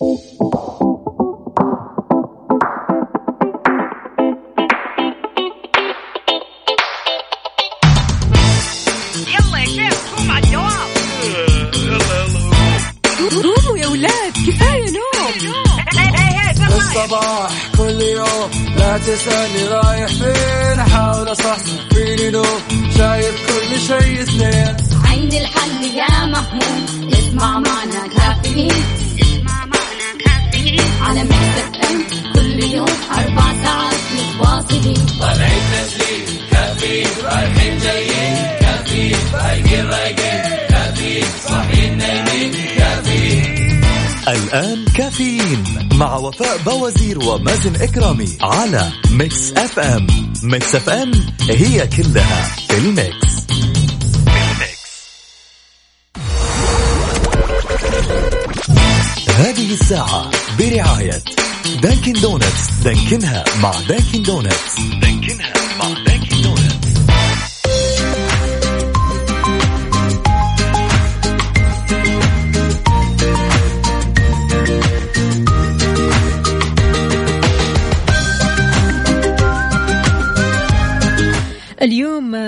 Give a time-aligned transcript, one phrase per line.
[0.00, 0.08] يلا
[9.58, 10.88] يا شيخ قوم على الدوام
[13.42, 15.04] قوموا يا ولاد كفاية نوم.
[16.76, 20.78] الصباح كل يوم لا تسألني رايح فين.
[20.80, 22.44] أحاول أصحصح فيني لو
[22.98, 24.63] شايف كل شيء اثنين.
[45.94, 50.06] مع وفاء بوازير ومازن إكرامي على Mix FM.
[50.42, 51.12] Mix FM
[51.50, 53.34] هي كلها في ال mix.
[59.28, 61.22] هذه الساعة برعاية
[61.82, 62.70] Dunkin' Donuts.
[62.84, 64.80] Dunkin ها مع Dunkin' Donuts.
[65.02, 65.63] Dunkin ها.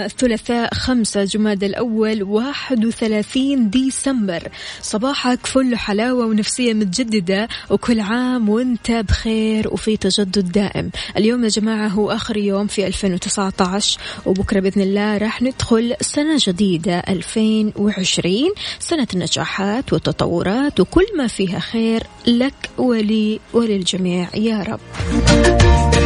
[0.07, 4.49] الثلاثاء خمسة جماد الأول واحد وثلاثين ديسمبر.
[4.83, 10.91] صباحك فل حلاوة ونفسية متجددة وكل عام وانت بخير وفي تجدد دائم.
[11.17, 16.99] اليوم يا جماعة هو آخر يوم في 2019 وبكرة بإذن الله راح ندخل سنة جديدة
[16.99, 24.29] 2020 سنة النجاحات والتطورات وكل ما فيها خير لك ولي وللجميع.
[24.35, 26.06] يا رب.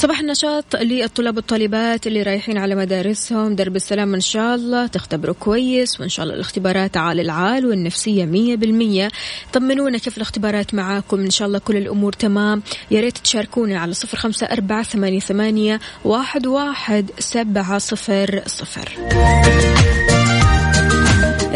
[0.00, 3.54] صباح النشاط للطلاب والطالبات اللي رايحين على مدارسهم.
[3.54, 4.86] درب السلام إن شاء الله.
[4.86, 9.08] تختبروا كويس وإن شاء الله الاختبارات على العال والنفسية مية بالمية.
[9.52, 11.20] طمنونا كيف الاختبارات معاكم.
[11.20, 12.62] إن شاء الله كل الأمور تمام.
[12.90, 14.82] يا ريت تشاركونا على صفر خمسة أربعة
[15.20, 18.88] ثمانية واحد, واحد سبعة صفر صفر.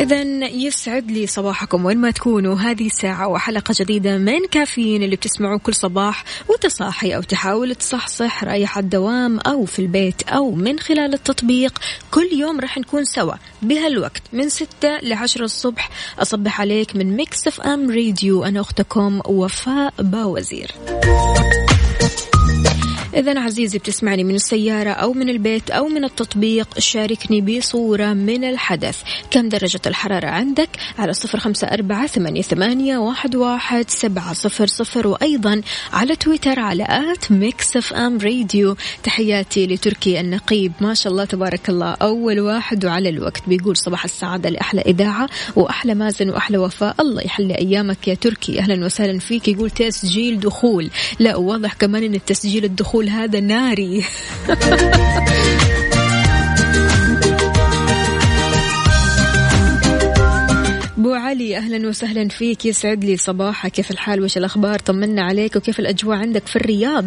[0.05, 2.55] إذا يسعد لي صباحكم وين ما تكونوا.
[2.57, 8.45] هذه ساعة وحلقة جديدة من كافيين اللي بتسمعوه كل صباح وانت صاحي أو تحاول تصحصح
[8.45, 11.79] رايح الدوام أو في البيت أو من خلال التطبيق.
[12.11, 15.91] كل يوم راح نكون سوا بهالوقت من ستة لعشرة الصبح.
[16.19, 20.71] أصبح عليك من Mix FM Radio أنا أختكم وفاء باوزير.
[23.17, 29.03] إذا عزيزي بتسمعني من السيارة أو من البيت أو من التطبيق شاركني بصورة من الحدث.
[29.31, 35.07] كم درجة الحرارة عندك؟ على صفر خمسة أربعة ثمانية, واحد, سبعة صفر صفر.
[35.07, 38.77] وأيضا على تويتر على at Mix FM Radio.
[39.03, 40.73] تحياتي لتركي النقيب.
[40.81, 41.91] ما شاء الله تبارك الله.
[42.03, 46.97] أول واحد وعلى الوقت بيقول صباح السعادة لأحلى إذاعة وأحلى مازن وأحلى وفاء.
[47.01, 48.61] الله يحلي أيامك يا تركي.
[48.61, 49.49] أهلا وسهلا فيك.
[49.49, 50.91] يقول تسجيل دخول.
[51.19, 54.05] لا واضح كمان أن التسجيل الدخول هذا ناري.
[60.99, 62.67] أبو علي أهلا وسهلا فيك.
[62.67, 63.71] يسعد لي صباحك.
[63.71, 65.57] كيف الحال؟ وش الأخبار؟ طمنا عليك.
[65.57, 67.05] وكيف الأجواء عندك في الرياض؟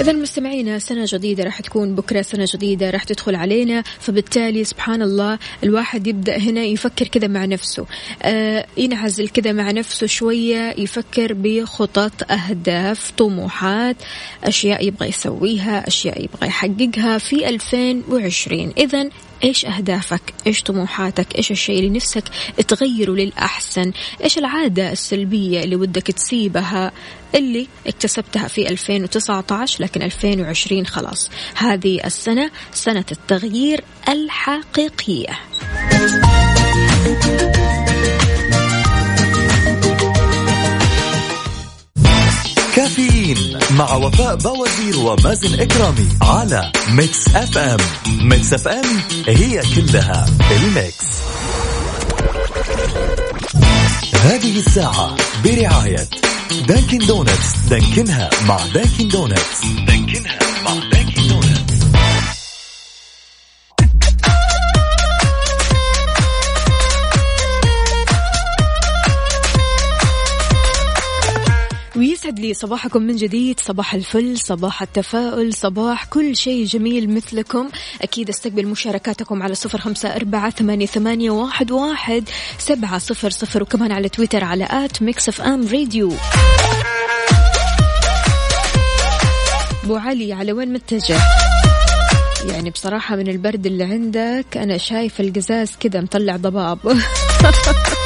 [0.00, 5.38] إذا مستمعينا سنة جديدة راح تكون بكرة سنة جديدة راح تدخل علينا فبالتالي سبحان الله
[5.64, 7.86] الواحد يبدأ هنا يفكر كذا مع نفسه.
[8.22, 13.96] آه ينعزل كذا مع نفسه شوية يفكر بخطط أهداف طموحات
[14.44, 19.10] أشياء يبغى يسويها أشياء يبغى يحققها في 2020 إذا
[19.44, 22.24] إيش أهدافك؟ إيش طموحاتك؟ إيش الشيء اللي نفسك
[22.68, 23.92] تغيره للأحسن؟
[24.24, 26.92] إيش العادة السلبية اللي ودك تسيبها
[27.34, 35.38] اللي اكتسبتها في 2019 لكن 2020 خلاص؟ هذه السنة سنة التغيير الحقيقية.
[42.96, 47.78] كافيين مع وفاء بوازير ومازن إكرامي على Mix FM
[48.20, 48.84] Mix FM
[49.26, 51.04] هي كلها ال mix.
[54.14, 56.08] هذه الساعة برعاية
[56.68, 61.25] Dunkin' Donuts Dunkin ها مع Dunkin' Donuts Dunkin ها مع Dunkin'
[72.16, 77.68] ويسعد لي صباحكم من جديد صباح الفل صباح التفاؤل صباح كل شيء جميل مثلكم.
[78.02, 82.28] أكيد أستقبل مشاركاتكم على صفر خمسة أربعة ثمانية, ثمانية واحد, واحد
[82.58, 86.12] سبعة صفر صفر وكمان على تويتر على at Mix FM Radio
[89.84, 91.18] أبو علي على وين متجه؟
[92.48, 96.78] يعني بصراحة من البرد اللي عندك أنا شايف القزاز كذا مطلع ضباب.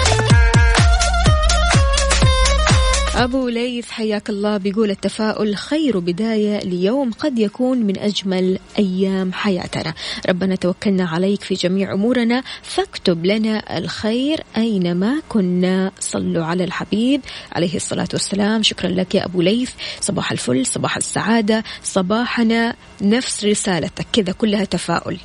[3.20, 9.94] أبو ليث حياك الله بيقول التفاؤل خير بداية ليوم قد يكون من أجمل أيام حياتنا.
[10.28, 12.42] ربنا توكلنا عليك في جميع أمورنا.
[12.62, 15.92] فاكتب لنا الخير أينما كنا.
[16.00, 17.20] صلوا على الحبيب
[17.52, 18.62] عليه الصلاة والسلام.
[18.62, 19.70] شكرا لك يا أبو ليث.
[20.00, 24.06] صباح الفل صباح السعادة صباحنا نفس رسالتك.
[24.12, 25.18] كذا كلها تفاؤل.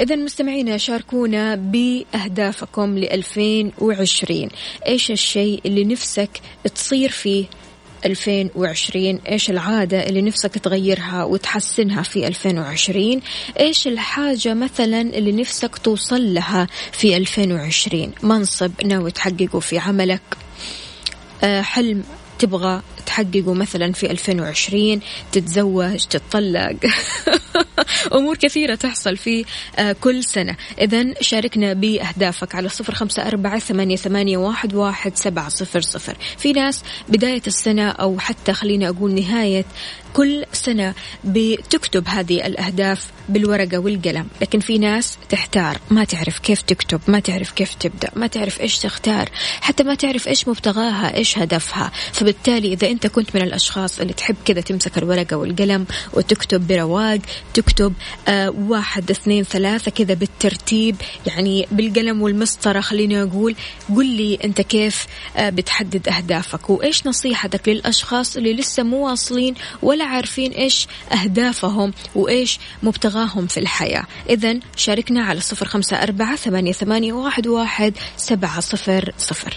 [0.00, 4.48] إذا مستمعينا شاركونا بأهدافكم ل 2020
[4.86, 6.40] إيش الشيء اللي نفسك
[6.74, 7.44] تصير فيه
[8.04, 13.20] 2020 إيش العادة اللي نفسك تغيرها وتحسنها في 2020
[13.60, 20.22] إيش الحاجة مثلا اللي نفسك توصل لها في 2020 منصب ناوي تحققه في عملك.
[21.44, 22.04] آه، حلم
[22.38, 25.00] تبغى تحققه مثلا في 2020
[25.32, 26.76] تتزوج تتطلق.
[28.14, 29.44] أمور كثيرة تحصل في
[29.78, 30.56] آه، كل سنة.
[30.80, 34.36] إذا شاركنا بأهدافك على صفر خمسة أربعة ثمانية,
[34.74, 36.16] واحد سبعة صفر صفر.
[36.38, 39.64] في ناس بداية السنة أو حتى خلينا أقول نهاية
[40.14, 40.94] كل سنة
[41.24, 44.26] بتكتب هذه الأهداف بالورقة والقلم.
[44.40, 48.78] لكن في ناس تحتار ما تعرف كيف تكتب ما تعرف كيف تبدأ ما تعرف إيش
[48.78, 49.28] تختار
[49.60, 51.90] حتى ما تعرف إيش مبتغاها إيش هدفها.
[52.12, 57.18] فبالتالي إذا أنت كنت من الأشخاص اللي تحب كذا تمسك الورقة والقلم وتكتب برواق
[57.54, 57.92] تكتب
[58.28, 60.96] آه واحد اثنين ثلاثة كذا بالترتيب
[61.26, 63.54] يعني بالقلم والمسطرة خليني أقول.
[63.96, 65.06] قل لي أنت كيف
[65.36, 72.58] آه بتحدد أهدافك وإيش نصيحتك للأشخاص اللي لسه مو واصلين ولا عارفين إيش أهدافهم وإيش
[72.82, 74.04] مبتغاهم في الحياة.
[74.30, 79.56] إذا شاركنا على صفر خمسة أربعة ثمانية, ثمانية واحد, واحد سبعة صفر صفر.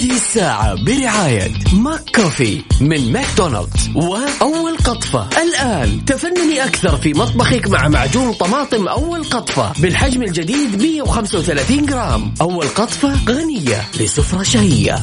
[0.00, 3.90] هذه الساعة برعاية McCafé من ماكدونالدز.
[3.94, 5.28] وأول قطفة.
[5.42, 12.34] الآن تفنني أكثر في مطبخك مع معجون طماطم أول قطفة بالحجم الجديد 135 جرام.
[12.40, 15.02] أول قطفة غنية لسفرة شهية.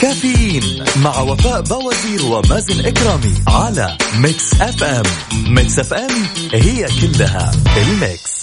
[0.00, 5.02] كافيين مع وفاء بوازير ومازن إكرامي على Mix FM.
[5.48, 8.38] Mix FM هي كلها ال mix.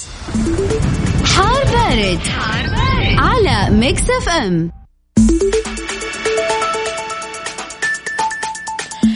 [1.26, 2.20] حار بارد,
[3.18, 4.72] على Mix FM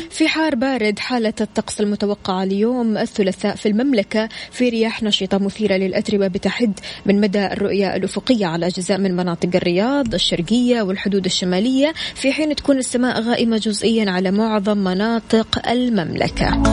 [0.09, 6.27] في حار بارد حالة الطقس المتوقعة اليوم الثلاثاء في المملكة في رياح نشطة مثيرة للأتربة
[6.27, 12.55] بتحد من مدى الرؤية الأفقية على أجزاء من مناطق الرياض الشرقية والحدود الشمالية في حين
[12.55, 16.63] تكون السماء غائمة جزئيا على معظم مناطق المملكة.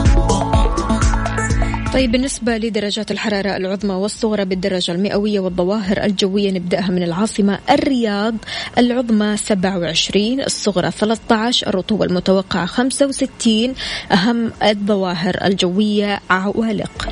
[1.93, 8.35] طيب بالنسبة لدرجات الحرارة العظمى والصغرى بالدرجة المئوية والظواهر الجوية نبدأها من العاصمة الرياض
[8.77, 13.73] العظمى 27 الصغرى 13 الرطوبة المتوقعة 65
[14.11, 17.07] أهم الظواهر الجوية عوالق.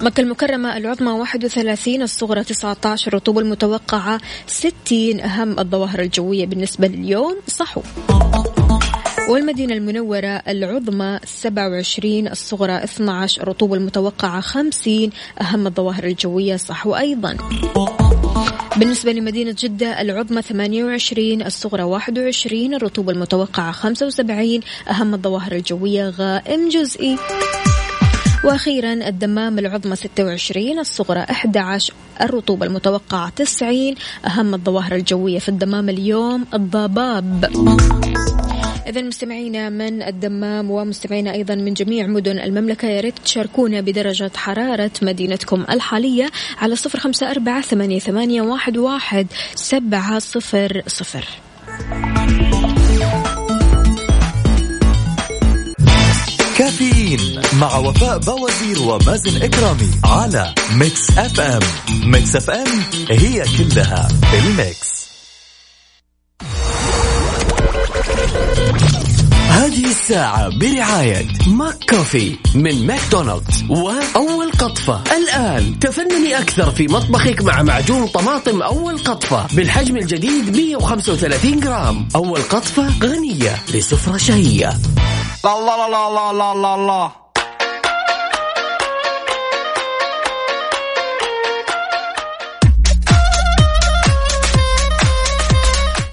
[0.00, 7.82] مكة المكرمة العظمى 31 الصغرى 19 الرطوبة المتوقعة 60 أهم الظواهر الجوية بالنسبة لليوم صحو.
[9.28, 15.10] والمدينة المنورة العظمى 27 الصغرى 12 الرطوبة المتوقعة 50
[15.40, 17.36] أهم الظواهر الجوية صح وأيضا
[18.76, 24.60] بالنسبة لمدينة جدة العظمى 28 الصغرى 21 الرطوبة المتوقعة 75
[24.90, 27.18] أهم الظواهر الجوية غائم جزئي.
[28.44, 33.94] وأخيرا الدمام العظمى 26 الصغرى 11 الرطوبه المتوقعة 90
[34.26, 37.50] أهم الظواهر الجوية في الدمام اليوم الضباب.
[38.86, 44.90] إذا مستمعينا من الدمام ومستمعينا أيضا من جميع مدن المملكة يا ريت تشاركونا بدرجة حرارة
[45.02, 51.24] مدينتكم الحالية على صفر خمسة أربعة ثمانية, ثمانية واحد, واحد سبعة صفر صفر.
[56.58, 61.62] كافيين مع وفاء بوازير ومازن إكرامي على Mix FM
[62.04, 62.68] Mix FM
[63.10, 64.91] هي كلها ال mix.
[69.72, 75.02] هذه الساعة برعاية McCafé من ماكدونالدز وأول قطفة.
[75.16, 82.08] الآن تفنني أكثر في مطبخك مع معجون طماطم أول قطفة بالحجم الجديد 135 جرام.
[82.16, 84.72] أول قطفة غنية لسفرة شهية.
[85.44, 87.21] لا لا لا لا لا لا.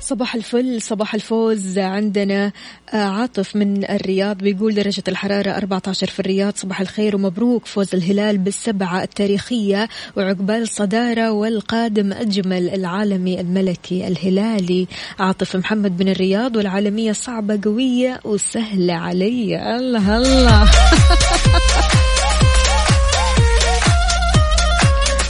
[0.10, 1.80] صباح الفل صباح الفوز.
[1.80, 2.52] عندنا
[2.94, 7.66] آه، عاطف من الرياض بيقول درجة الحرارة 14 في الرياض صباح الخير ومبروك.
[7.66, 14.88] فوز الهلال بالسبعة التاريخية وعقبال الصدارة والقادم أجمل العالمي الملكي الهلالي.
[15.20, 19.76] عاطف محمد من الرياض والعالمية صعبة قوية وسهلة علي.
[19.78, 20.72] الله الله.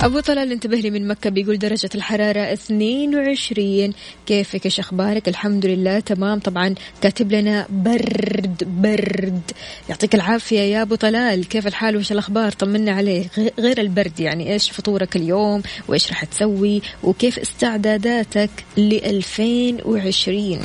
[0.04, 3.94] أبو طلال انتبه لي من مكة بيقول درجة الحرارة 22
[4.26, 6.40] كيفك؟ إيش أخبارك؟ الحمد لله تمام.
[6.40, 9.42] طبعا كاتب لنا برد برد.
[9.90, 11.48] يعطيك العافية يا أبو طلال.
[11.48, 13.30] كيف الحال؟ وش الأخبار؟ طمنا عليك.
[13.60, 20.60] غير البرد يعني إيش فطورك اليوم؟ وإيش راح تسوي؟ وكيف استعداداتك ل 2020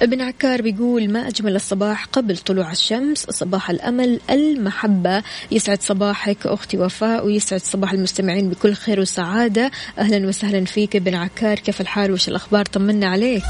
[0.00, 5.22] ابن عكار بيقول ما أجمل الصباح قبل طلوع الشمس صباح الأمل المحبة.
[5.50, 9.70] يسعد صباحك أختي وفاء ويسعد صباح المستمعين بكل خير وسعادة.
[9.98, 13.42] أهلا وسهلا فيك ابن عكار كيف الحال؟ وش الأخبار؟ طمنا عليك.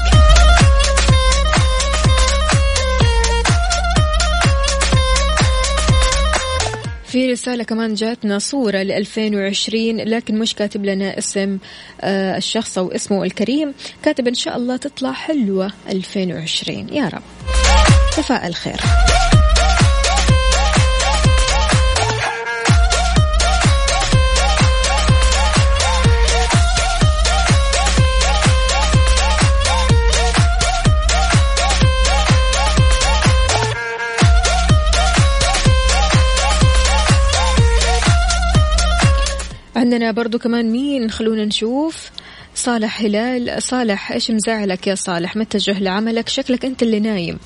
[7.07, 11.57] في رسالة كمان جاتنا صورة ل 2020 لكن مش كاتب لنا اسم
[12.01, 13.73] آه الشخص أو اسمه الكريم.
[14.03, 17.21] كاتب إن شاء الله تطلع حلوة 2020 يا رب.
[18.17, 18.79] تفاءل خير
[39.87, 42.09] عندنا برضو كمان مين؟ خلونا نشوف.
[42.55, 43.63] صالح هلال.
[43.63, 47.39] صالح إيش مزعلك يا صالح؟ متجه لعملك؟ شكلك أنت اللي نايم.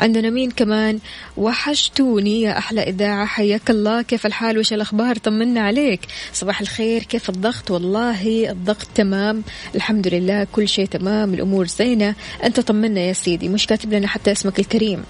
[0.00, 0.98] عندنا مين كمان؟
[1.36, 3.26] وحشتوني يا أحلى إذاعة.
[3.26, 4.02] حياك الله.
[4.02, 6.00] كيف الحال؟ وش الأخبار؟ طمنا عليك.
[6.32, 7.02] صباح الخير.
[7.02, 9.42] كيف الضغط؟ والله الضغط تمام.
[9.74, 10.46] الحمد لله.
[10.52, 11.34] كل شيء تمام.
[11.34, 12.14] الأمور زينة.
[12.44, 13.48] أنت طمنا يا سيدي.
[13.48, 15.04] مش كاتب لنا حتى اسمك الكريم.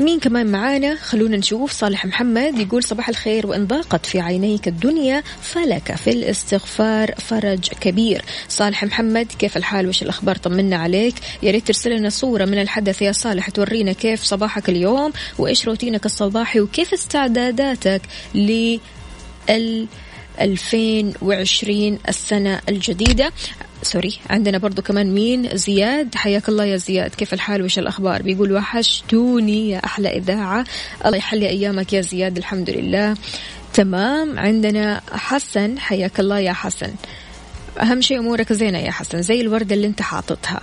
[0.00, 1.72] مين كمان معانا؟ خلونا نشوف.
[1.72, 8.24] صالح محمد يقول صباح الخير وإن ضاقت في عينيك الدنيا فلك في الاستغفار فرج كبير.
[8.48, 11.14] صالح محمد كيف الحال؟ وش الأخبار؟ طمنا عليك.
[11.42, 16.06] يا ريت ترسل لنا صورة من الحدث يا صالح تورينا كيف صباحك اليوم وإيش روتينك
[16.06, 18.02] الصباحي وكيف استعداداتك
[18.34, 18.78] ل
[20.40, 23.32] 2020 السنة الجديدة.
[23.82, 26.14] sorry عندنا برضو كمان مين؟ زياد.
[26.14, 27.14] حياك الله يا زياد.
[27.14, 30.64] كيف الحال؟ وش الأخبار؟ بيقول وحشتوني يا أحلى إذاعة.
[31.06, 32.36] الله يحلي أيامك يا زياد.
[32.36, 33.16] الحمد لله.
[33.74, 34.38] تمام.
[34.38, 35.78] عندنا حسن.
[35.78, 36.90] حياك الله يا حسن.
[37.80, 39.22] أهم شيء أمورك زينة يا حسن.
[39.22, 40.60] زي الوردة اللي أنت حاططها.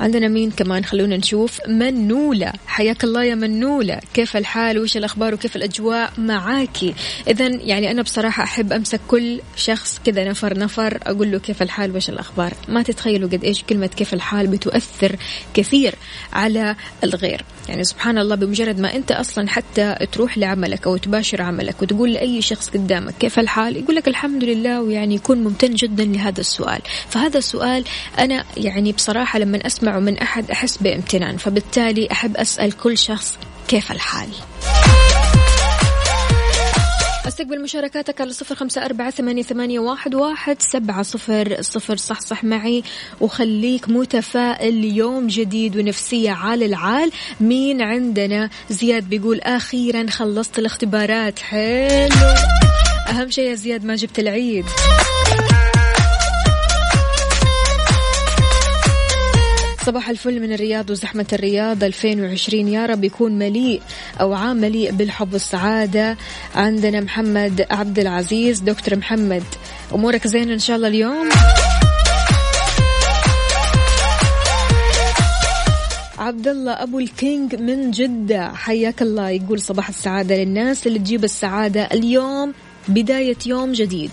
[0.00, 1.60] عندنا مين كمان؟ خلونا نشوف.
[1.68, 2.52] منولة.
[2.66, 4.00] حياك الله يا منولة.
[4.14, 6.94] كيف الحال؟ وش الأخبار؟ وكيف الأجواء معاكي؟
[7.28, 11.96] إذا يعني أنا بصراحة أحب أمسك كل شخص كذا نفر نفر أقول له كيف الحال؟
[11.96, 15.16] وش الأخبار؟ ما تتخيلوا قد إيش كلمة كيف الحال بتؤثر
[15.54, 15.94] كثير
[16.32, 17.44] على الغير.
[17.68, 22.42] يعني سبحان الله بمجرد ما أنت أصلا حتى تروح لعملك أو تباشر عملك وتقول لأي
[22.42, 26.80] شخص قدامك كيف الحال يقول لك الحمد لله ويعني يكون ممتن جدا لهذا السؤال.
[27.08, 27.84] فهذا السؤال
[28.18, 29.56] أنا يعني بصراحة لما
[29.88, 34.28] أسمعه من أحد أحس بامتنان فبالتالي أحب أسأل كل شخص كيف الحال.
[37.28, 41.96] أستقبل مشاركاتك على صفر خمسة أربعة ثمانية, ثمانية واحد, واحد سبعة صفر صفر.
[41.96, 42.82] صح صح معي.
[43.20, 47.10] وخليك متفائل يوم جديد ونفسية عال العال.
[47.40, 51.38] مين عندنا؟ زياد بيقول أخيرا خلصت الاختبارات.
[51.38, 52.34] حلو.
[53.08, 54.64] أهم شيء يا زياد ما جبت العيد.
[59.88, 61.84] صباح الفل من الرياض وزحمة الرياض.
[61.84, 63.82] 2020 يا رب يكون مليء
[64.20, 66.16] أو عام مليء بالحب والسعادة.
[66.54, 69.42] عندنا محمد عبد العزيز دكتور محمد
[69.94, 71.28] أمورك زينة إن شاء الله اليوم؟
[76.18, 79.30] عبد الله أبو الكينج من جدة حياك الله.
[79.30, 82.54] يقول صباح السعادة للناس اللي تجيب السعادة اليوم
[82.88, 84.10] بداية يوم جديد.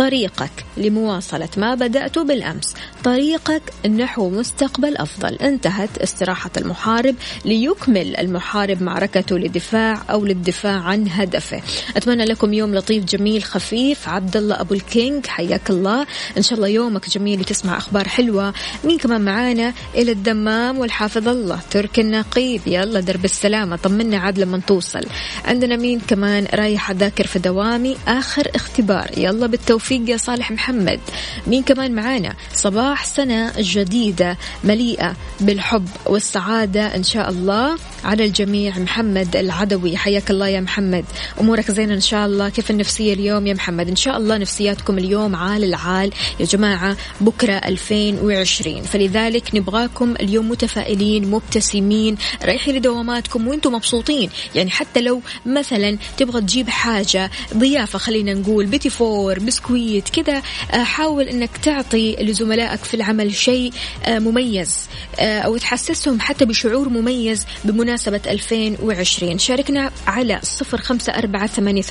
[0.00, 2.74] طريقك لمواصلة ما بدأته بالأمس.
[3.04, 5.34] طريقك نحو مستقبل أفضل.
[5.34, 7.14] انتهت استراحة المحارب
[7.44, 11.62] ليكمل المحارب معركته لدفاع أو للدفاع عن هدفه.
[11.96, 14.08] أتمنى لكم يوم لطيف جميل خفيف.
[14.08, 16.06] عبد الله أبو الكينج حياك الله.
[16.36, 18.54] إن شاء الله يومك جميل وتسمع أخبار حلوة.
[18.84, 22.60] مين كمان معانا؟ إلى الدمام والحافظ الله ترك النقيب.
[22.66, 25.06] يلا درب السلامة طمنا عاد لما توصل.
[25.44, 27.96] عندنا مين كمان؟ رايح أذاكر في دوامي.
[28.08, 29.10] آخر اختبار.
[29.16, 29.89] يلا بالتوفيق.
[29.92, 31.00] يا صالح محمد.
[31.46, 37.78] مين كمان معانا؟ صباح سنة جديدة مليئة بالحب والسعادة إن شاء الله.
[38.04, 38.78] على الجميع.
[38.78, 41.04] محمد العدوي حياك الله يا محمد.
[41.40, 42.48] أمورك زينة إن شاء الله.
[42.48, 47.52] كيف النفسية اليوم يا محمد؟ إن شاء الله نفسياتكم اليوم عال العال يا جماعة بكرة
[47.52, 54.30] 2020 فلذلك نبغاكم اليوم متفائلين مبتسمين رايحين لدواماتكم وإنتم مبسوطين.
[54.54, 60.42] يعني حتى لو مثلا تبغى تجيب حاجة ضيافة خلينا نقول بيتي فور بسكويت كذا
[60.72, 63.72] آه، حاول إنك تعطي لزملائك في العمل شيء
[64.04, 64.88] آه، مميز
[65.18, 67.89] آه، أو تحسسهم حتى بشعور مميز بمناسبة
[68.26, 71.82] 2020 شاركنا على صفر خمسة أربعة ثمانية,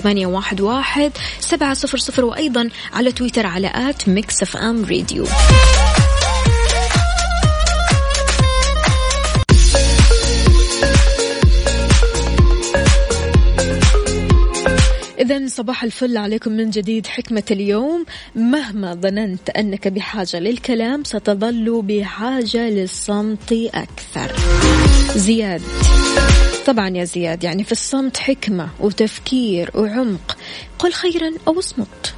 [0.62, 5.26] واحد سبعة صفر صفر وأيضا على تويتر على at Mix FM Radio
[15.20, 18.06] إذا صباح الفل عليكم من جديد حكمة اليوم.
[18.36, 24.36] مهما ظننت أنك بحاجة للكلام ستظل بحاجة للصمت أكثر.
[25.16, 25.62] زياد.
[26.66, 30.38] طبعا يا زياد يعني في الصمت حكمة وتفكير وعمق.
[30.80, 32.14] قل خيرا أو اصمت.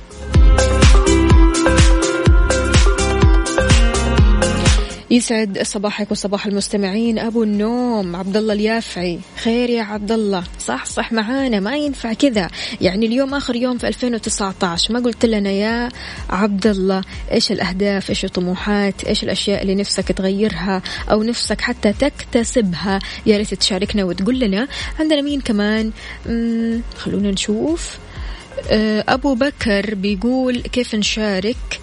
[5.12, 7.20] يسعد صباحك وصباح المستمعين.
[7.20, 9.20] أبو النوم عبد الله اليافعي.
[9.44, 11.60] خير يا عبد الله صح صح معانا.
[11.60, 12.50] ما ينفع كذا.
[12.82, 15.90] يعني اليوم آخر يوم في 2019 ما قلت لنا يا
[16.30, 23.00] عبد الله إيش الأهداف إيش الطموحات إيش الأشياء اللي نفسك تغيرها أو نفسك حتى تكتسبها.
[23.26, 24.68] يا ريت تشاركنا وتقول لنا.
[25.00, 25.92] عندنا مين كمان؟
[26.98, 27.98] خلونا نشوف.
[28.72, 31.80] أه، أبو بكر بيقول كيف نشارك؟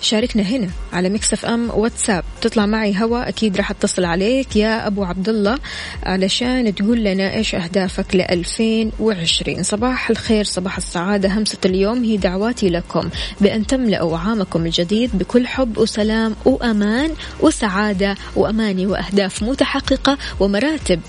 [0.00, 2.24] شاركنا هنا على Mix FM واتساب.
[2.40, 5.58] تطلع معي هوا أكيد راح أتصل عليك يا أبو عبد الله
[6.02, 11.28] علشان تقول لنا إيش أهدافك ل 2020 صباح الخير صباح السعادة.
[11.28, 13.08] همسة اليوم هي دعواتي لكم
[13.40, 21.00] بأن تملأوا عامكم الجديد بكل حب وسلام وأمان وسعادة وأماني وأهداف متحققة ومراتب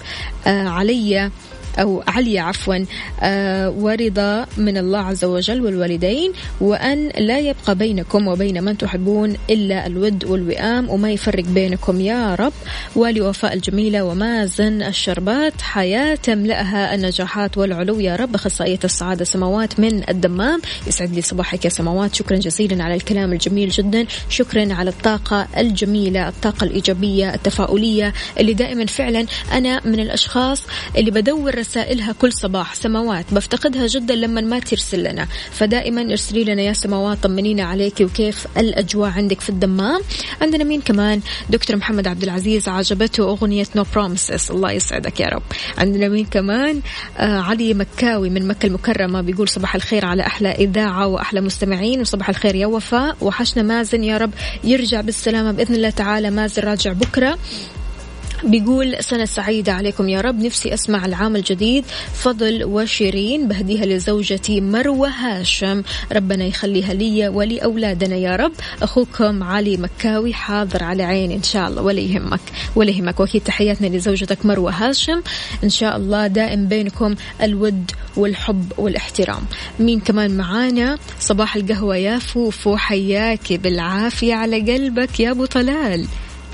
[0.47, 1.31] آه علي
[1.79, 2.85] أو علي عفوا
[3.21, 9.87] آه ورضا من الله عز وجل والوالدين وأن لا يبقى بينكم وبين من تحبون إلا
[9.87, 12.53] الود والوئام وما يفرق بينكم يا رب.
[12.95, 18.35] ولوفاء الجميلة ومازن الشربات حياة تملأها النجاحات والعلو يا رب.
[18.35, 20.61] أخصائية السعادة سماوات من الدمام.
[20.87, 22.15] يسعد لي صباحك يا سماوات.
[22.15, 24.05] شكرا جزيلا على الكلام الجميل جدا.
[24.29, 30.63] شكرا على الطاقة الجميلة الطاقة الإيجابية التفاؤلية اللي دائما فعلا أنا من الأشخاص
[30.97, 32.75] اللي بدور رسائلها كل صباح.
[32.75, 35.27] سماوات بفتقدها جدا لما ما ترسل لنا.
[35.51, 40.01] فدائما ارسلي لنا يا سماوات طمنينا عليك وكيف الأجواء عندك في الدمام.
[40.41, 45.43] عندنا مين كمان؟ دكتور محمد عبد العزيز عجبته أغنية No Promises الله يسعدك يا رب.
[45.77, 46.81] عندنا مين كمان؟
[47.17, 52.29] آه علي مكاوي من مكة المكرمة بيقول صباح الخير على أحلى إذاعة وأحلى مستمعين وصباح
[52.29, 53.17] الخير يا وفاء.
[53.21, 54.31] وحشنا مازن يا رب
[54.63, 56.29] يرجع بالسلامة بإذن الله تعالى.
[56.29, 57.37] مازن راجع بكرة.
[58.43, 60.39] بيقول سنة سعيدة عليكم يا رب.
[60.39, 61.85] نفسي أسمع العام الجديد.
[62.13, 65.83] فضل وشيرين بهديها لزوجتي مروة هاشم.
[66.11, 68.51] ربنا يخليها لي ولأولادنا يا رب.
[68.81, 71.81] أخوكم علي مكاوي حاضر على عيني إن شاء الله.
[71.81, 72.39] ولا يهمك
[72.75, 73.19] ولا يهمك.
[73.19, 75.21] وأكيد تحياتنا لزوجتك مروة هاشم.
[75.63, 79.41] إن شاء الله دائم بينكم الود والحب والاحترام.
[79.79, 82.77] مين كمان معانا؟ صباح القهوة يا فوفو.
[82.77, 86.05] حياكي بالعافية على قلبك يا أبو طلال.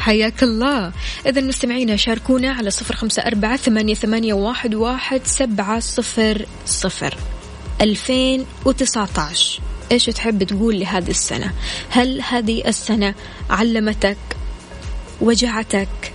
[0.03, 0.91] حياك الله.
[1.25, 7.17] إذا مستمعينا شاركونا على صفر خمسة أربعة ثمانية, ثمانية واحد, واحد سبعة صفر صفر.
[7.81, 9.59] ألفين وتسعة عشر
[9.91, 11.51] إيش تحب تقول لهذه السنة؟
[11.89, 13.15] هل هذه السنة
[13.49, 14.17] علمتك
[15.21, 16.13] وجعتك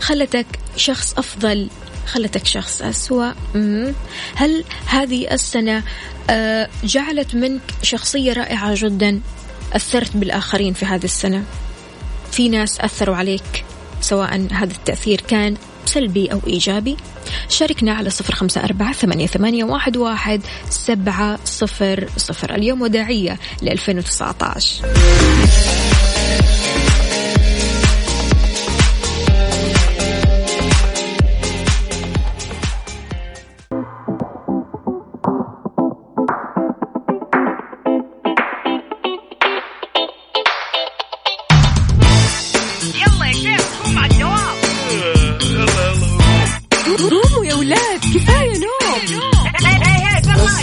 [0.00, 1.68] خلتك شخص أفضل
[2.06, 3.32] خلتك شخص أسوأ؟
[4.34, 5.82] هل هذه السنة
[6.30, 9.20] آه، جعلت منك شخصية رائعة جدا
[9.72, 11.44] أثرت بالآخرين في هذه السنة؟
[12.32, 13.64] في ناس أثروا عليك
[14.00, 16.96] سواء هذا التأثير كان سلبي أو إيجابي.
[17.48, 20.40] شاركنا على صفر خمسة أربعة ثمانية, ثمانية واحد, واحد
[20.70, 22.54] سبعة صفر صفر.
[22.54, 25.99] اليوم وداعية ل 2019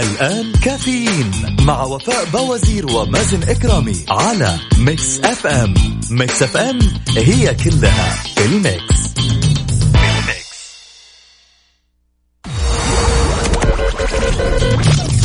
[0.00, 5.74] الآن كافيين مع وفاء بوازير ومازن إكرامي على Mix FM.
[6.10, 6.78] Mix FM
[7.16, 9.00] هي كلها في ال Mix.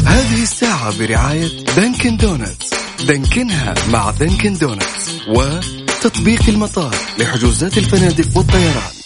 [0.05, 2.69] هذه الساعة برعاية Dunkin' Donuts.
[3.07, 5.09] دانكنها مع Dunkin' Donuts.
[5.27, 9.04] وتطبيق المطار لحجوزات الفنادق والطيران.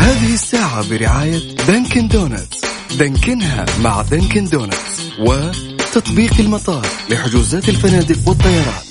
[0.00, 2.60] هذه الساعة برعاية Dunkin' Donuts.
[2.98, 5.00] دانكنها مع Dunkin' Donuts.
[5.18, 8.89] وتطبيق المطار لحجوزات الفنادق والطيران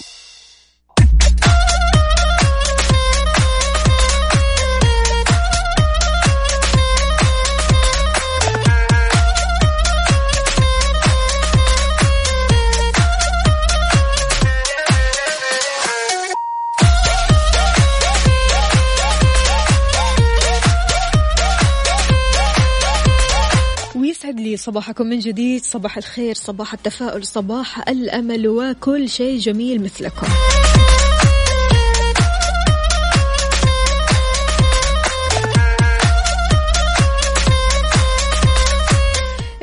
[24.69, 25.63] صباحكم من جديد.
[25.63, 30.27] صباح الخير صباح التفاؤل صباح الأمل وكل شيء جميل مثلكم.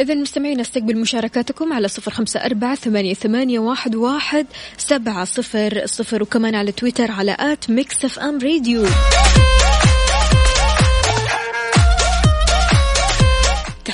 [0.00, 6.22] إذا مستمعين استقبل مشاركاتكم على صفر خمسة أربعة ثمانية, ثمانية واحد, واحد سبعة صفر صفر
[6.22, 8.86] وكمان على تويتر على at Mix FM Radio.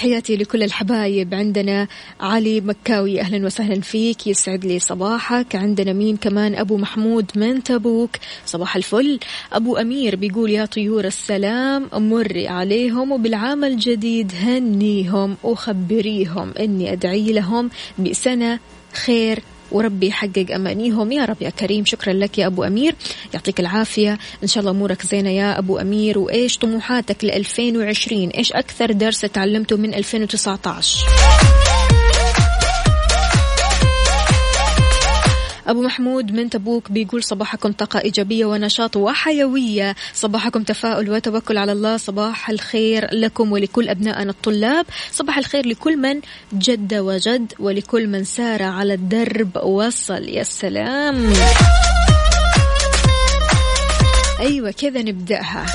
[0.02, 1.34] تحياتي لكل الحبايب.
[1.34, 1.88] عندنا
[2.20, 4.26] علي مكاوي أهلا وسهلا فيك.
[4.26, 5.56] يسعد لي صباحك.
[5.56, 8.10] عندنا مين كمان؟ أبو محمود من تبوك.
[8.46, 9.18] صباح الفل.
[9.52, 17.70] أبو أمير بيقول يا طيور السلام مري عليهم وبالعام الجديد هنيهم وخبريهم أني أدعي لهم
[17.98, 18.58] بسنة
[18.92, 21.12] خير وربي يحقق أمانيهم.
[21.12, 22.94] يا رب يا كريم شكرا لك يا أبو أمير.
[23.34, 24.18] يعطيك العافية.
[24.42, 26.18] إن شاء الله أمورك زينة يا أبو أمير.
[26.18, 31.61] وإيش طموحاتك ل 2020 إيش أكثر درس تعلمته من 2019
[35.66, 39.96] أبو محمود من تبوك بيقول صباحكم طاقة إيجابية ونشاط وحيوية.
[40.14, 41.96] صباحكم تفاؤل وتوكل على الله.
[41.96, 44.86] صباح الخير لكم ولكل أبنائنا الطلاب.
[45.12, 46.20] صباح الخير لكل من
[46.52, 50.28] جد وجد ولكل من سار على الدرب وصل.
[50.28, 51.32] يا سلام.
[54.40, 55.66] أيوة كذا نبدأها.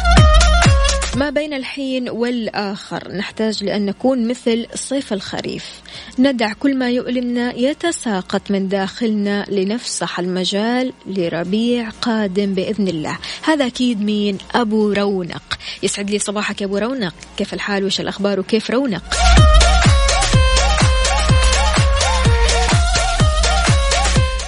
[1.18, 3.12] ما بين الحين والآخر.
[3.12, 5.82] نحتاج لأن نكون مثل صيف الخريف.
[6.20, 13.18] ندع كل ما يؤلمنا يتساقط من داخلنا لنفسح المجال لربيع قادم بإذن الله.
[13.44, 15.58] هذا أكيد مين أبو رونق.
[15.84, 17.14] يسعد لي صباحك يا أبو رونق.
[17.38, 19.04] كيف الحال؟ وش الأخبار؟ وكيف رونق؟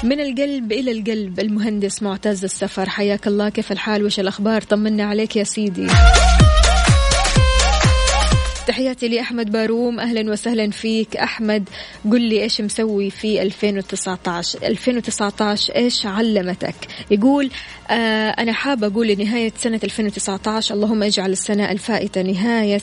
[0.03, 2.89] من القلب إلى القلب المهندس معتز السفر.
[2.89, 3.49] حياك الله.
[3.49, 5.87] كيف الحال؟ وش الأخبار؟ طمنا عليك يا سيدي.
[8.69, 9.99] تحياتي لأحمد باروم.
[9.99, 11.17] أهلا وسهلا فيك.
[11.17, 11.69] أحمد
[12.11, 16.75] قل لي إيش مسوي في 2019 2019 إيش علمتك؟
[17.11, 17.49] يقول
[17.89, 22.81] آه أنا حابة أقول لنهاية سنة 2019 اللهم اجعل السنة الفائتة نهاية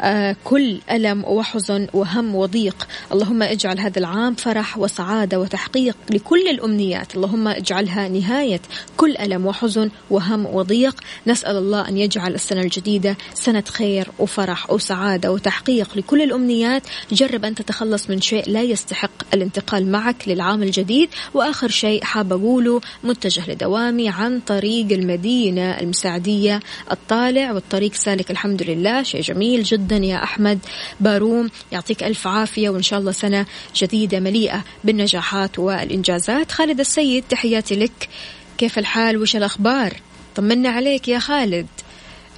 [0.00, 2.88] آه كل ألم وحزن وهم وضيق.
[3.12, 7.16] اللهم اجعل هذا العام فرح وسعادة وتحقيق لكل الأمنيات.
[7.16, 8.60] اللهم اجعلها نهاية
[8.96, 11.00] كل ألم وحزن وهم وضيق.
[11.26, 15.17] نسأل الله أن يجعل السنة الجديدة سنة خير وفرح وسعادة.
[15.26, 21.08] وتحقيق لكل الأمنيات جرب أن تتخلص من شيء لا يستحق الانتقال معك للعام الجديد.
[21.34, 26.60] وآخر شيء حاب أقوله متجه لدوامي عن طريق المدينة المساعدية.
[26.92, 29.02] الطالع والطريق سالك الحمد لله.
[29.02, 30.58] شيء جميل جدا يا أحمد
[31.00, 36.52] باروم يعطيك ألف عافية وإن شاء الله سنة جديدة مليئة بالنجاحات والإنجازات.
[36.52, 38.08] خالد السيد تحياتي لك.
[38.58, 39.92] كيف الحال؟ وش الأخبار؟
[40.36, 41.66] طمنا عليك يا خالد.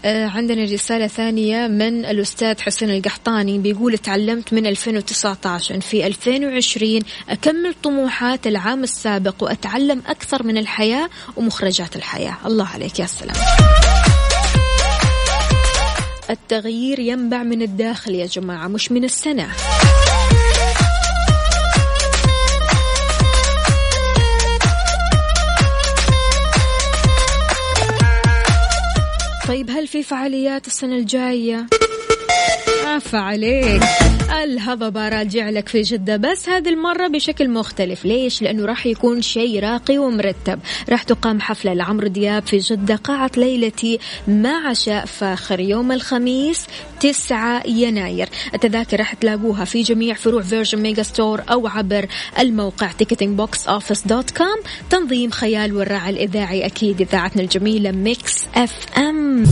[0.04, 8.46] عندنا رسالة ثانية من الأستاذ حسين القحطاني بيقول تعلمت من 2019 في 2020 أكمل طموحات
[8.46, 12.36] العام السابق وأتعلم أكثر من الحياة ومخرجات الحياة.
[12.46, 13.36] الله عليك يا سلام.
[16.30, 19.48] التغيير ينبع من الداخل يا جماعة مش من السنة.
[29.50, 31.66] طيب هل في فعاليات السنة الجاية؟
[32.84, 33.82] عفا عليك
[34.32, 38.04] الهضبة راجع لك في جدة بس هذه المرة بشكل مختلف.
[38.04, 40.58] ليش؟ لأنه راح يكون شيء راقي ومرتب.
[40.88, 45.60] راح تقام حفلة لعمرو دياب في جدة قاعة ليلتي مع عشاء فاخر.
[45.60, 46.66] يوم الخميس
[47.00, 48.28] 9 يناير.
[48.54, 52.06] التذاكر راح تلاقوها في جميع فروع Virgin Megastore أو عبر
[52.38, 58.98] الموقع ticketing box office dot com تنظيم خيال والراعي الإذاعي أكيد إذاعتنا الجميلة ميكس اف
[58.98, 59.44] ام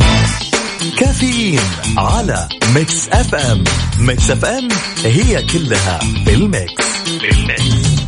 [0.98, 1.60] كافيين
[1.96, 3.64] على Mix FM
[4.00, 4.68] Mix FM
[5.04, 6.84] هي كلها بال Mix.
[7.20, 7.98] بال Mix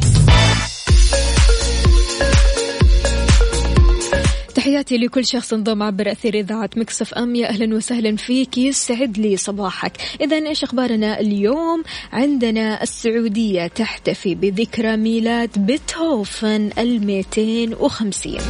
[4.54, 8.58] تحياتي لكل شخص انضم عبر أثير إذاعة Mix FM يا أهلا وسهلا فيك.
[8.58, 9.92] يسعد لي صباحك.
[10.20, 18.40] إذا إيش أخبارنا اليوم؟ عندنا السعودية تحتفي بذكرى ميلاد بيتهوفن الميتين وخمسين.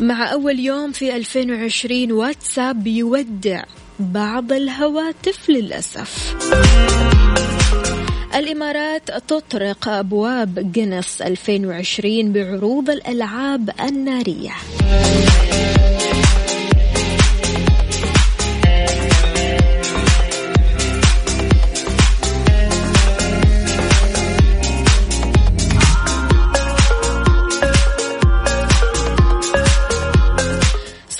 [0.00, 3.64] مع أول يوم في 2020 واتساب يودع
[3.98, 6.36] بعض الهواتف للأسف.
[8.34, 14.52] الإمارات تطرق أبواب جينيس 2020 بعروض الألعاب النارية.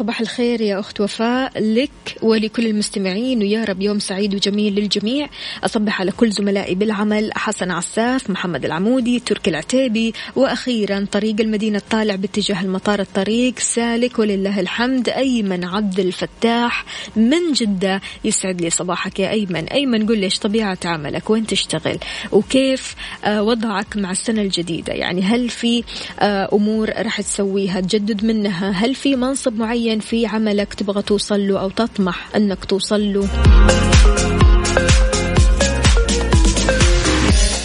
[0.09, 1.91] صباح الخير يا أخت وفاء لك
[2.23, 5.29] ولكل المستمعين ويا رب يوم سعيد وجميل للجميع.
[5.65, 12.15] أصبح على كل زملائي بالعمل حسن عساف محمد العمودي تركي العتيبي وأخيرا طريق المدينة الطالع
[12.15, 13.59] باتجاه المطار الطريق.
[13.59, 16.85] سالك ولله الحمد أيمن عبد الفتاح.
[17.17, 19.65] من جدة يسعد لي صباحك يا أيمن.
[19.69, 21.99] أيمن قل ليش طبيعة عملك؟ وين تشتغل؟
[22.33, 22.95] وكيف
[23.25, 25.85] آه، وضعك مع السنة الجديدة؟ يعني هل في
[26.21, 31.61] آه، أمور راح تسويها تجدد منها؟ هل في منصب معين في عملك تبغى توصل له
[31.61, 33.29] أو تطمح أنك توصل له.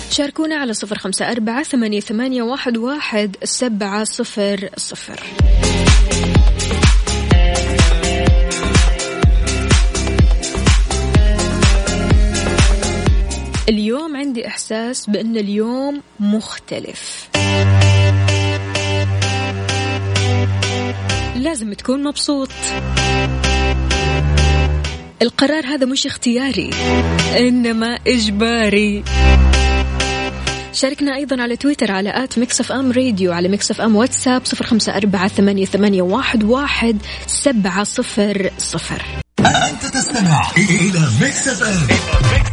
[0.10, 5.19] شاركونا على صفر خمسة أربعة ثمانية, ثمانية واحد, واحد سبعة صفر صفر.
[13.69, 17.33] اليوم عندي إحساس بأن اليوم مختلف.
[21.43, 22.49] لازم تكون مبسوط.
[25.21, 26.69] القرار هذا مش اختياري
[27.38, 29.03] إنما إجباري.
[30.73, 34.97] شاركنا أيضا على تويتر على at Mix FM Radio على Mix FM واتساب صفر خمسة
[34.97, 39.03] أربعة ثمانية, ثمانية واحد, واحد سبعة صفر صفر.
[39.39, 42.52] أنت تستمع إلى Mix FM.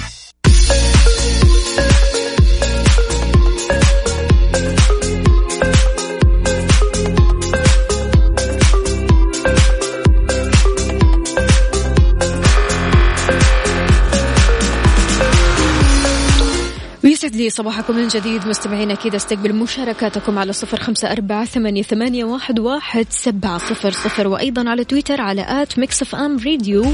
[17.23, 18.47] ويسعد لي صباحكم من جديد.
[18.47, 21.45] مستمعين أكيد أستقبل مشاركاتكم على صفر خمسة أربعة
[21.81, 26.85] ثمانية, واحد, واحد سبعة صفر صفر وأيضا على تويتر على at Mix FM Radio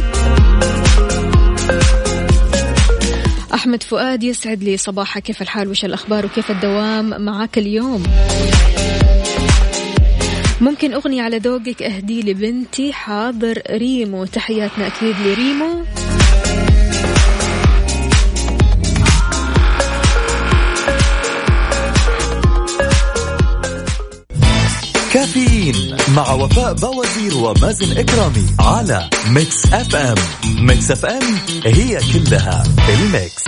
[3.53, 5.23] أحمد فؤاد يسعد لي صباحك.
[5.23, 8.03] كيف الحال؟ وش الأخبار؟ وكيف الدوام معاك اليوم؟
[10.61, 14.25] ممكن أغنية على ذوقك أهدي لبنتي حاضر ريمو.
[14.25, 15.83] تحياتنا أكيد لريمو.
[25.13, 30.15] كافيين مع وفاء بوازير ومازن إكرامي على Mix FM.
[30.65, 33.43] Mix FM هي كلها ال Mix.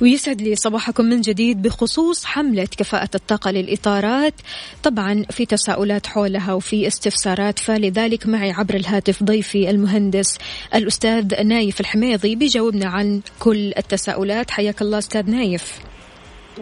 [0.00, 4.34] ويسعد لي صباحكم من جديد بخصوص حملة كفاءة الطاقة للإطارات.
[4.82, 10.38] طبعا في تساؤلات حولها وفي استفسارات فلذلك معي عبر الهاتف ضيفي المهندس
[10.74, 14.50] الأستاذ نايف الحميضي بيجاوبنا عن كل التساؤلات.
[14.50, 15.87] حياك الله أستاذ نايف.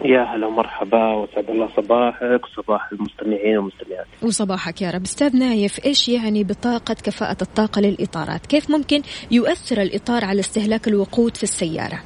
[0.05, 4.05] يا هلا ومرحبا وسعد الله صباحك وصباح المستمعين والمستمعات.
[4.23, 5.01] وصباحك يا رب.
[5.01, 11.37] أستاذ نايف إيش يعني بطاقة كفاءة الطاقة للإطارات؟ كيف ممكن يؤثر الإطار على استهلاك الوقود
[11.37, 11.99] في السيارة؟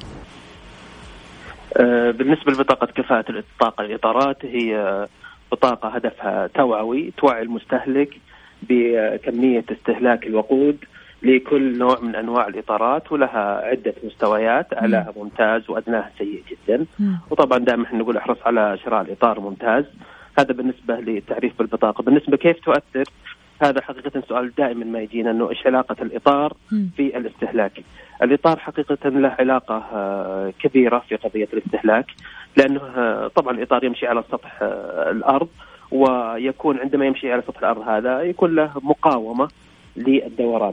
[1.76, 5.06] آه، بالنسبة لبطاقة كفاءة الطاقة للإطارات هي
[5.52, 8.10] بطاقة هدفها توعوي توعي المستهلك
[8.62, 10.84] بكمية استهلاك الوقود
[11.22, 16.86] لكل نوع من أنواع الإطارات ولها عدة مستويات أعلاها ممتاز وأدناها سيء جدا.
[17.30, 19.84] وطبعا دائما إحنا نقول احرص على شراء الإطار ممتاز.
[20.38, 22.02] هذا بالنسبة للتعريف بالبطاقة.
[22.02, 23.04] بالنسبة كيف تؤثر؟
[23.62, 26.56] هذا حقيقة سؤال دائما ما يجينا إنه إيش علاقة الإطار
[26.96, 27.72] في الاستهلاك؟
[28.22, 32.06] الإطار حقيقة له علاقة آه، كبيرة في قضية الاستهلاك
[32.56, 35.48] لأنه آه، طبعا الإطار يمشي على سطح آه، الأرض
[35.90, 39.48] ويكون عندما يمشي على سطح الأرض هذا يكون له مقاومة
[39.96, 40.72] للدوران.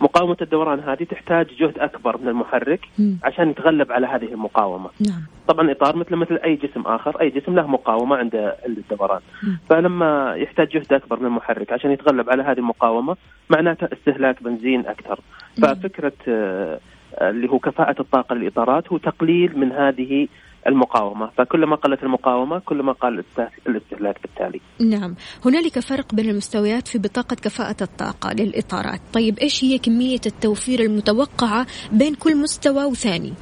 [0.00, 2.80] مقاومة الدوران هذه تحتاج جهد أكبر من المحرك
[3.24, 4.90] عشان يتغلب على هذه المقاومة.
[5.00, 5.22] نعم.
[5.48, 9.20] طبعا الإطار مثل مثل أي جسم آخر أي جسم له مقاومة عند الدوران.
[9.68, 13.16] فلما يحتاج جهد أكبر من المحرك عشان يتغلب على هذه المقاومة
[13.50, 15.20] معناته استهلاك بنزين أكثر.
[15.62, 16.80] ففكرة آه،
[17.20, 20.28] اللي هو كفاءة الطاقة للإطارات هو تقليل من هذه
[20.68, 21.30] المقاومة.
[21.36, 23.24] فكلما قلت المقاومة كلما قل
[23.66, 24.60] الاستهلاك بالتالي.
[24.80, 25.14] نعم.
[25.44, 29.00] هنالك فرق بين المستويات في بطاقة كفاءة الطاقة للإطارات.
[29.12, 33.32] طيب إيش هي كمية التوفير المتوقعة بين كل مستوى وثاني؟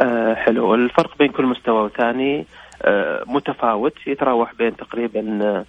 [0.00, 0.74] آه حلو.
[0.74, 2.46] الفرق بين كل مستوى وثاني
[2.82, 3.94] آه متفاوت.
[4.06, 5.64] يتراوح بين تقريبا آه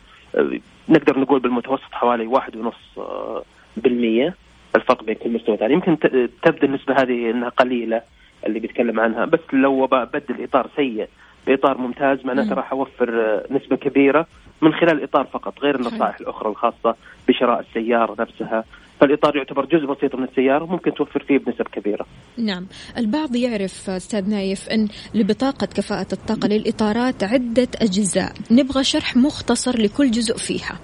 [0.89, 3.43] نقدر نقول بالمتوسط حوالي واحد ونص آه
[3.77, 4.35] بالمية.
[4.75, 5.99] الفرق بين كل مستوى ثاني يمكن
[6.43, 8.01] تبدو النسبة هذه أنها قليلة.
[8.45, 9.25] اللي بيتكلم عنها.
[9.25, 11.07] بس لو بدل إطار سيء
[11.47, 14.27] بإطار ممتاز معناته راح أوفر آه، نسبة كبيرة
[14.61, 16.95] من خلال الاطار فقط غير النصائح الأخرى الخاصة
[17.27, 18.63] بشراء السيارة نفسها.
[18.99, 22.05] فالإطار يعتبر جزء بسيط من السيارة وممكن توفر فيه بنسب كبيرة.
[22.37, 29.81] نعم، البعض يعرف أستاذ نايف أن لبطاقة كفاءة الطاقة للإطارات عدة أجزاء، نبغى شرح مختصر
[29.81, 30.79] لكل جزء فيها.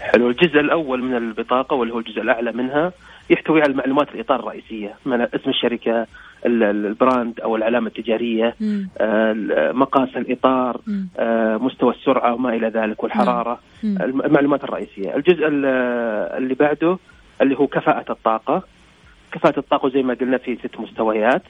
[0.00, 2.92] حلو، الجزء الأول من البطاقة واللي هو الجزء الأعلى منها
[3.30, 6.06] يحتوي على معلومات الإطار الرئيسية من اسم الشركة
[6.46, 8.54] البراند أو العلامة التجارية
[8.98, 10.80] آه، مقاس الإطار
[11.18, 13.60] آه، مستوى السرعة وما إلى ذلك والحرارة.
[13.84, 15.16] المعلومات الرئيسية.
[15.16, 16.98] الجزء اللي بعده
[17.42, 18.62] اللي هو كفاءة الطاقة.
[19.32, 21.42] كفاءة الطاقة زي ما قلنا في ست مستويات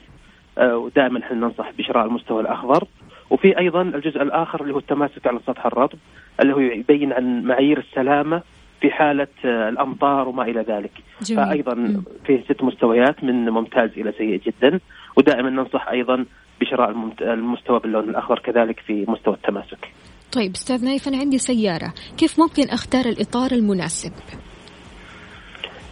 [0.57, 2.87] آه، ودائما إحنا ننصح بشراء المستوى الأخضر.
[3.29, 5.97] وفي أيضا الجزء الآخر اللي هو التماسك على السطح الرطب
[6.41, 8.41] اللي هو يبين عن معايير السلامة
[8.81, 10.91] في حالة آه، الأمطار وما إلى ذلك.
[11.21, 11.45] جميل.
[11.45, 14.79] فأيضا فيه ست مستويات من ممتاز إلى سيء جدا.
[15.17, 16.25] ودائما ننصح أيضا
[16.61, 16.89] بشراء
[17.21, 19.91] المستوى باللون الأخضر كذلك في مستوى التماسك.
[20.31, 21.93] طيب أستاذ نايف أنا عندي سيارة.
[22.17, 24.11] كيف ممكن أختار الإطار المناسب؟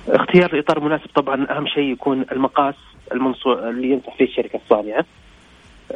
[0.08, 2.75] اختيار الإطار المناسب طبعا أهم شيء يكون المقاس
[3.12, 5.06] المنصوع اللي ينصح فيه الشركة الصانعة.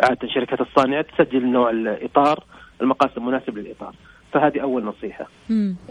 [0.03, 2.43] عادة شركة الصانعة تسجل نوع الإطار
[2.82, 3.93] المقاس المناسب للإطار.
[4.34, 5.26] فهذه أول نصيحة.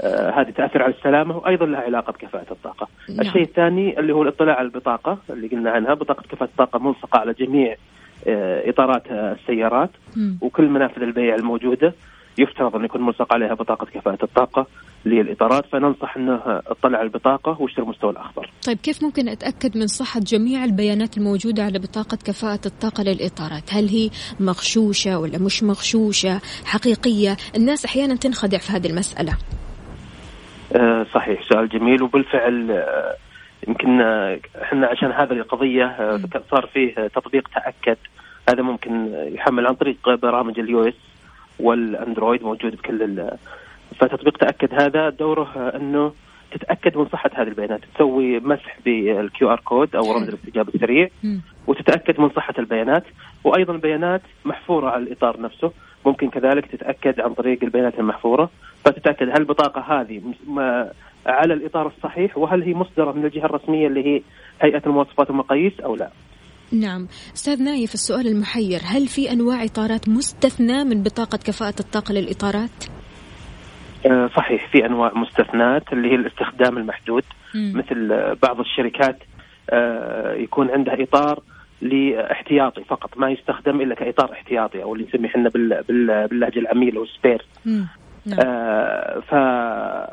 [0.01, 2.89] آه هذه تأثر على السلامة وأيضا لها علاقة بكفاءة الطاقة.
[3.09, 3.21] نعم.
[3.21, 7.33] الشيء الثاني اللي هو الاطلاع على البطاقة اللي قلنا عنها بطاقة كفاءة الطاقة ملصقة على
[7.33, 7.77] جميع
[8.27, 9.91] آه اطارات السيارات.
[10.17, 10.39] مم.
[10.41, 11.95] وكل منافذ البيع الموجودة
[12.39, 14.67] يفترض أن يكون ملصق عليها بطاقة كفاءة الطاقة.
[15.05, 18.51] للإطارات فننصح أنها تطلع على البطاقة واشتري المستوى الأخضر.
[18.67, 23.89] طيب كيف ممكن أتأكد من صحة جميع البيانات الموجودة على بطاقة كفاءة الطاقة للإطارات؟ هل
[23.89, 24.11] هي
[24.41, 29.33] مغشوشة ولا مش مغشوشة؟ حقيقية الناس أحيانا تنخدع في هذه المسألة.
[30.77, 33.17] آه صحيح سؤال جميل وبالفعل آه
[33.69, 37.97] يمكن آه، إحنا عشان هذه القضية آه، صار فيه تطبيق تأكد.
[38.49, 40.95] هذا ممكن يحمل عن طريق برامج ال iOS
[41.61, 43.03] وال Android موجود بكل
[44.01, 46.13] فتطبيق تأكد هذا دوره أنه
[46.53, 51.09] تتأكد من صحة هذه البيانات تسوي مسح بال QR code أو رمز الاستجابة السريع
[51.67, 53.05] وتتأكد من صحة البيانات
[53.45, 55.73] وأيضا البيانات محفورة على الإطار نفسه
[56.07, 58.51] ممكن كذلك تتأكد عن طريق البيانات المحفورة
[58.85, 60.23] فتتأكد هل البطاقه هذه
[61.27, 64.23] على الإطار الصحيح وهل هي مصدرة من الجهة الرسمية اللي هي
[64.63, 66.11] هيئة المواصفات والمقاييس أو لا.
[66.73, 73.02] نعم أستاذ نايف السؤال المحير هل في أنواع إطارات مستثنى من بطاقة كفاءة الطاقة للإطارات؟
[74.07, 77.25] آه صحيح في أنواع مستثنات اللي هي الاستخدام المحدود
[77.55, 77.73] مم.
[77.77, 78.09] مثل
[78.43, 79.19] بعض الشركات
[79.71, 81.41] آه يكون عندها إطار
[81.83, 85.49] لاحتياطي فقط ما يستخدم إلا كإطار احتياطي أو اللي نسميه إحنا
[85.89, 87.87] باللهجة العامية اللي هو سبير نعم.
[88.41, 89.35] آه ف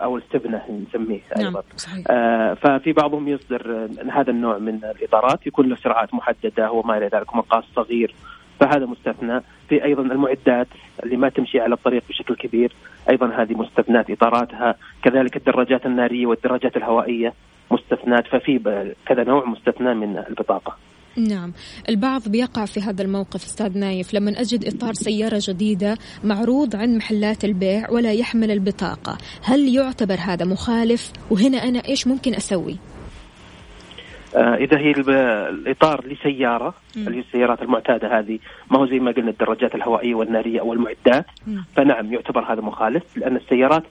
[0.04, 1.64] أو الاستبنة نسميه نعم أيضا.
[1.76, 2.06] صحيح.
[2.10, 7.36] آه ففي بعضهم يصدر هذا النوع من الإطارات يكون له سرعات محددة وما إلى ذلك
[7.36, 8.16] مقاس صغير
[8.60, 9.42] فهذا مستثنى.
[9.70, 10.68] في أيضا المعدات
[11.04, 12.74] اللي ما تمشي على الطريق بشكل كبير
[13.10, 17.34] أيضا هذه مستثنات إطاراتها كذلك الدراجات النارية والدراجات الهوائية
[17.72, 18.60] مستثنات ففي
[19.08, 20.76] كذا نوع مستثنى من البطاقة.
[21.18, 21.54] نعم.
[21.90, 24.14] البعض بيقع في هذا الموقف أستاذ نايف.
[24.14, 29.18] لما أجد إطار سيارة جديدة معروض عند محلات البيع ولا يحمل البطاقة.
[29.44, 32.78] هل يعتبر هذا مخالف؟ وهنا أنا إيش ممكن أسوي؟
[34.36, 34.92] إذا هي
[35.50, 36.74] الإطار لسيارة.
[37.08, 38.40] اللي هي السيارات المعتادة هذه
[38.72, 41.26] ما هو زي ما قلنا الدراجات الهوائية والنارية أو المعدات.
[41.76, 43.84] فنعم يعتبر هذا مخالف لأن السيارات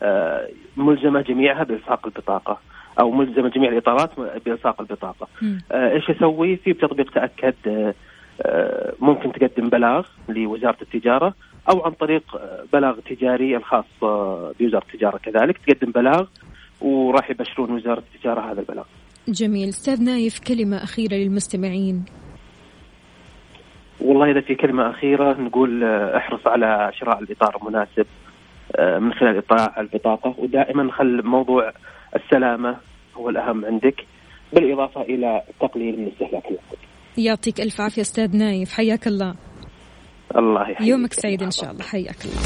[0.00, 2.58] آه، ملزمة جميعها بإلصاق البطاقة
[3.00, 4.10] أو ملزمة جميع الإطارات
[4.46, 5.28] بإلصاق البطاقة.
[5.72, 7.94] آه، إيش أسوي؟ في بتطبيق تأكد آه،
[8.42, 11.34] آه، ممكن تقدم بلاغ لوزارة التجارة
[11.70, 16.26] أو عن طريق آه، بلاغ تجاري الخاص آه، بوزارة التجارة كذلك تقدم بلاغ
[16.80, 18.84] وراح يبشرون وزارة التجارة هذا البلاغ.
[19.32, 19.68] جميل.
[19.68, 22.04] أستاذ نايف كلمة أخيرة للمستمعين.
[24.00, 28.06] والله إذا في كلمة أخيرة نقول آه، احرص على شراء الإطار المناسب
[28.76, 30.34] آه، من خلال اطلاع البطاقة.
[30.38, 31.72] ودائما خل موضوع
[32.16, 32.76] السلامة
[33.16, 34.04] هو الأهم عندك
[34.52, 36.44] بالإضافة إلى التقليل من استهلاك.
[37.18, 38.72] يعطيك ألف عافية أستاذ نايف.
[38.72, 39.34] حياك الله.
[40.36, 40.88] الله يحييك.
[40.88, 41.82] يومك سعيد إن شاء الله.
[41.82, 42.40] حياك الله.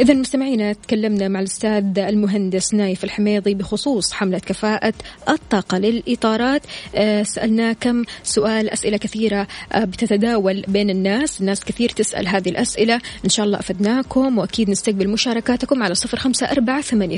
[0.00, 4.94] إذا مستمعينا تكلمنا مع الأستاذ المهندس نايف الحميضي بخصوص حملة كفاءة
[5.28, 6.62] الطاقة للإطارات.
[6.94, 11.40] آه، سألنا كم سؤال أسئلة كثيرة آه، بتتداول بين الناس.
[11.40, 13.00] الناس كثير تسأل هذه الأسئلة.
[13.24, 17.16] إن شاء الله أفدناكم وأكيد نستقبل مشاركاتكم على صفر خمسة أربعة ثمانية,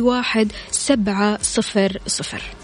[0.00, 2.63] واحد سبعة صفر صفر.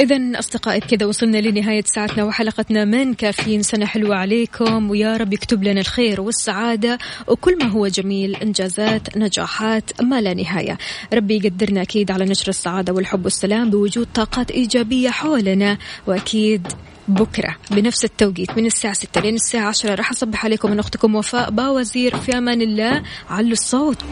[0.00, 4.90] إذا أصدقائي بكذا وصلنا لنهاية ساعتنا وحلقتنا من كافيين سنة حلوة عليكم.
[4.90, 6.98] ويا رب يكتب لنا الخير والسعادة.
[7.28, 10.78] وكل ما هو جميل إنجازات نجاحات ما لا نهاية.
[11.14, 15.78] ربي يقدرنا أكيد على نشر السعادة والحب والسلام بوجود طاقات إيجابية حولنا.
[16.06, 16.66] وأكيد
[17.08, 21.50] بكرة بنفس التوقيت من الساعة 6 لين الساعة 10 راح أصبح عليكم من أختكم وفاء
[21.50, 22.16] باوزير.
[22.16, 23.02] في أمان الله.
[23.30, 24.04] علوا الصوت.